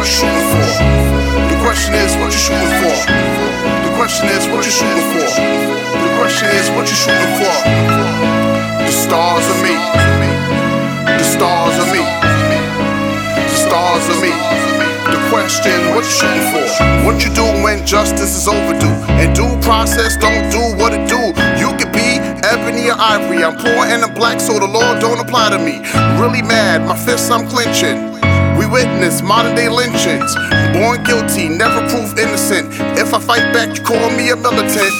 what 0.00 0.08
you 0.08 0.16
shooting 0.16 0.48
for? 0.48 0.64
The 1.52 1.60
question 1.60 1.92
is, 1.92 2.16
what 2.16 2.32
you 2.32 2.40
shooting 2.40 2.72
for? 2.80 2.96
The 3.84 3.92
question 4.00 4.32
is, 4.32 4.48
what 4.48 4.64
you 4.64 4.72
shooting 4.72 5.04
for? 5.12 5.28
The 5.28 6.10
question 6.16 6.48
is, 6.56 6.72
what 6.72 6.88
you 6.88 6.96
shooting 6.96 7.32
for? 7.36 7.52
The 8.80 8.92
stars 8.96 9.44
are 9.44 9.60
me. 9.60 9.76
The 11.04 11.26
stars 11.28 11.76
are 11.84 11.90
me. 11.92 12.00
The 13.44 13.56
stars 13.60 14.04
are 14.08 14.20
me. 14.24 14.32
The 15.04 15.20
question, 15.28 15.76
what 15.92 16.08
you 16.08 16.16
shooting 16.16 16.48
for? 16.48 16.64
What 17.04 17.20
you 17.20 17.28
do 17.36 17.44
when 17.60 17.84
justice 17.84 18.32
is 18.40 18.48
overdue? 18.48 18.96
And 19.20 19.36
due 19.36 19.52
process 19.60 20.16
don't 20.16 20.48
do 20.48 20.80
what 20.80 20.94
it 20.96 21.04
do. 21.12 21.20
You 21.60 21.76
can 21.76 21.92
be 21.92 22.16
ebony 22.48 22.88
or 22.88 22.96
ivory. 22.96 23.44
I'm 23.44 23.54
poor 23.54 23.84
and 23.84 24.02
I'm 24.02 24.14
black, 24.14 24.40
so 24.40 24.58
the 24.58 24.66
law 24.66 24.98
don't 24.98 25.20
apply 25.20 25.50
to 25.50 25.58
me. 25.58 25.84
Really 26.16 26.40
mad, 26.40 26.88
my 26.88 26.96
fists 26.96 27.28
I'm 27.28 27.46
clenching. 27.46 28.08
Witness 28.70 29.20
modern 29.20 29.56
day 29.56 29.68
lynchings. 29.68 30.30
Born 30.72 31.02
guilty, 31.02 31.48
never 31.48 31.82
proof 31.90 32.14
innocent. 32.16 32.70
If 32.94 33.12
I 33.12 33.18
fight 33.18 33.52
back, 33.52 33.76
you 33.76 33.82
call 33.82 34.10
me 34.14 34.30
a 34.30 34.36
militant. 34.36 34.94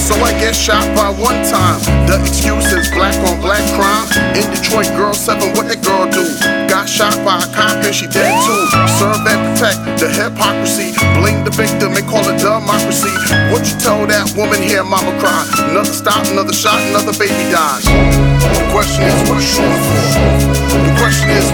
So 0.00 0.16
I 0.24 0.32
get 0.40 0.56
shot 0.56 0.82
by 0.96 1.12
one 1.12 1.36
time. 1.44 1.78
The 2.08 2.16
excuse 2.16 2.72
is 2.72 2.88
black 2.96 3.14
on 3.28 3.38
black 3.44 3.60
crime. 3.76 4.08
In 4.34 4.48
Detroit, 4.48 4.88
girl 4.96 5.12
seven, 5.12 5.52
what 5.52 5.68
that 5.68 5.84
girl 5.84 6.08
do? 6.08 6.24
Got 6.66 6.88
shot 6.88 7.14
by 7.20 7.38
a 7.38 7.48
cop 7.52 7.84
and 7.84 7.94
she 7.94 8.08
dead 8.08 8.32
too. 8.40 8.62
Serve 8.96 9.20
and 9.28 9.38
protect 9.52 10.00
the 10.00 10.08
hypocrisy. 10.08 10.96
Blame 11.20 11.44
the 11.44 11.52
victim 11.52 11.92
and 11.92 12.06
call 12.08 12.24
it 12.24 12.40
democracy. 12.40 13.12
What 13.52 13.68
you 13.68 13.76
tell 13.76 14.00
that 14.08 14.32
woman 14.32 14.64
here, 14.64 14.82
mama 14.82 15.12
cry? 15.20 15.44
Another 15.68 15.92
stop, 15.92 16.24
another 16.32 16.56
shot, 16.56 16.80
another 16.88 17.12
baby 17.20 17.52
dies. 17.52 17.84
The 17.84 18.64
question 18.72 19.04
is, 19.04 19.20
what 19.28 19.44
shooting 19.44 19.84
for? 19.84 20.80
The 20.88 20.94
question 20.96 21.28
is, 21.36 21.46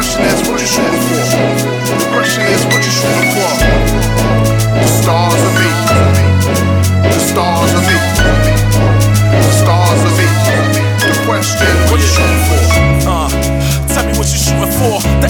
The 0.00 0.06
question 0.06 0.59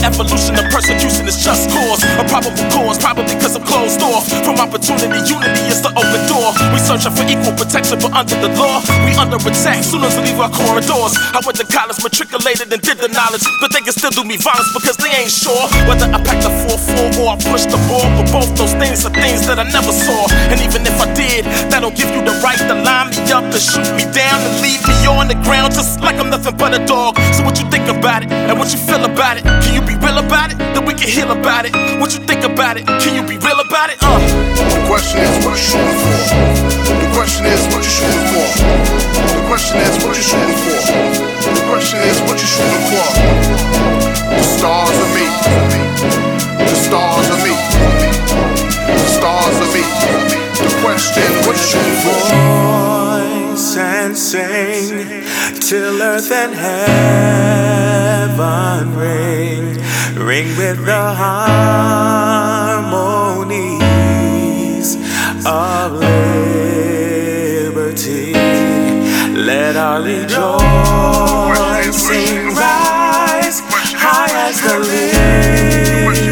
Evolution 0.00 0.56
of 0.56 0.66
persecution 0.72 1.28
is 1.28 1.36
just 1.44 1.68
cause. 1.68 2.00
A 2.16 2.24
probable 2.24 2.64
cause, 2.72 2.96
probably 2.96 3.28
because 3.36 3.56
I'm 3.56 3.64
closed 3.64 4.00
off. 4.00 4.24
From 4.44 4.56
opportunity, 4.56 5.20
unity 5.28 5.64
is 5.68 5.84
the 5.84 5.92
open 5.92 6.22
door. 6.24 6.56
We 6.72 6.80
searching 6.80 7.12
for 7.12 7.24
equal 7.28 7.52
protection, 7.52 8.00
but 8.00 8.12
under 8.16 8.36
the 8.40 8.48
law, 8.56 8.80
we 9.04 9.12
under 9.20 9.36
attack. 9.36 9.84
Soon 9.84 10.04
as 10.04 10.16
we 10.16 10.32
leave 10.32 10.40
our 10.40 10.48
corridors, 10.48 11.12
I 11.36 11.40
went 11.44 11.60
to 11.60 11.66
college, 11.68 12.00
matriculated, 12.00 12.72
and 12.72 12.80
did 12.80 12.98
the 12.98 13.12
knowledge. 13.12 13.44
But 13.60 13.76
they 13.76 13.84
can 13.84 13.92
still 13.92 14.10
do 14.10 14.24
me 14.24 14.40
violence 14.40 14.72
because 14.72 14.96
they 14.96 15.12
ain't 15.12 15.32
sure 15.32 15.68
whether 15.84 16.08
I 16.08 16.18
pack 16.24 16.40
the 16.40 16.52
4-4 16.64 17.20
or 17.20 17.32
I 17.32 17.36
push 17.36 17.68
the 17.68 17.78
ball. 17.86 18.08
But 18.16 18.32
both 18.32 18.50
those 18.56 18.72
things 18.80 19.04
are 19.04 19.12
things 19.12 19.44
that 19.46 19.60
I 19.60 19.68
never 19.68 19.92
saw. 19.92 20.26
And 20.48 20.60
even 20.64 20.82
if 20.88 20.96
I 20.96 21.12
did, 21.12 21.44
that 21.68 21.84
don't 21.84 21.94
give 21.94 22.08
you 22.16 22.24
the 22.24 22.34
right 22.40 22.58
to 22.58 22.74
line 22.74 23.12
me 23.12 23.20
up, 23.30 23.44
to 23.52 23.60
shoot 23.60 23.86
me 23.94 24.08
down, 24.10 24.40
and 24.40 24.54
leave 24.64 24.80
me 24.88 24.96
on 25.06 25.28
the 25.28 25.38
ground 25.44 25.76
just 25.76 26.00
like 26.00 26.16
I'm 26.16 26.30
nothing 26.32 26.56
but 26.56 26.72
a 26.72 26.80
dog. 26.88 27.20
So 27.36 27.44
what 27.44 27.60
you 27.60 27.68
think 27.70 27.79
about 27.90 28.22
it, 28.22 28.30
and 28.32 28.58
what 28.58 28.72
you 28.72 28.78
feel 28.78 29.04
about 29.04 29.36
it? 29.36 29.44
Can 29.44 29.74
you 29.74 29.82
be 29.82 29.94
real 29.98 30.18
about 30.18 30.52
it? 30.52 30.58
Then 30.58 30.84
we 30.86 30.94
can 30.94 31.08
heal 31.08 31.30
about 31.30 31.66
it. 31.66 31.72
What 32.00 32.14
you 32.14 32.20
think 32.24 32.44
about 32.44 32.76
it? 32.78 32.86
Can 32.86 33.14
you 33.14 33.22
be 33.26 33.36
real 33.36 33.60
about 33.60 33.90
it? 33.90 33.98
Uh. 34.00 34.18
The 34.70 34.86
question 34.88 35.20
is, 35.20 35.44
what 35.44 35.54
you 35.58 35.62
shooting 35.70 35.98
for? 35.98 36.18
The 36.86 37.08
question 37.12 37.46
is, 37.46 37.60
what 37.72 37.82
you 37.84 37.90
shooting 37.90 38.26
for? 38.30 38.46
The 39.34 39.42
question 39.50 39.78
is, 39.82 39.94
what 40.02 40.14
you 40.16 40.22
shooting 40.22 40.58
for? 40.62 40.78
The 41.54 41.64
question 41.70 41.98
is, 42.06 42.16
what 42.26 42.38
you 42.40 42.46
shooting 42.46 42.84
for? 42.90 43.06
The 44.38 44.44
stars 44.44 44.96
are 45.04 45.12
me. 45.14 45.26
The 46.70 46.76
stars 46.76 47.26
are 47.30 47.42
me. 47.42 47.54
The 48.86 49.08
stars 49.18 49.56
are 49.60 49.72
me. 49.74 49.82
The 50.62 50.70
question, 50.82 51.28
what 51.46 51.56
you 51.56 51.66
shooting 51.66 51.98
for? 52.04 52.99
And 53.60 54.16
sing 54.16 55.22
till 55.60 56.00
earth 56.00 56.32
and 56.32 56.54
heaven 56.54 56.80
ring, 58.96 59.76
ring 60.16 60.56
with 60.56 60.82
the 60.86 61.14
harmonies 61.22 61.76
of 65.44 65.92
liberty. 65.92 66.72
Let 69.34 69.76
our 69.76 70.00
rejoicing 70.00 70.38
rise 72.56 73.60
high 73.94 74.32
as 74.48 74.60
the 74.62 74.78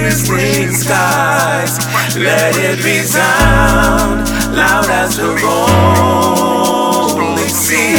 listening 0.00 0.72
skies. 0.72 1.78
Let 2.16 2.56
it 2.56 2.82
resound 2.82 4.30
loud 4.56 4.88
as 4.88 5.18
the 5.18 5.28
rolling 5.44 6.27
sea. 7.68 7.97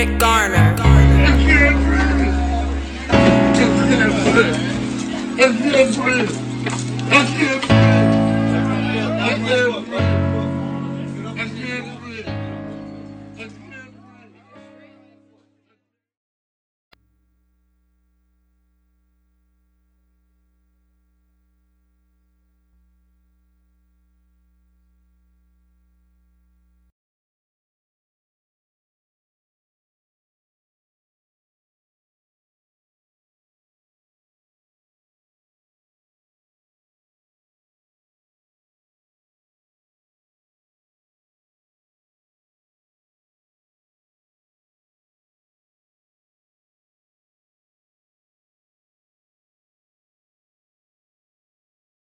Eric 0.00 0.18
Garner. 0.18 0.59